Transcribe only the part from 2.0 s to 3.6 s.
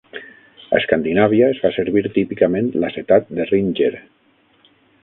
típicament l'acetat de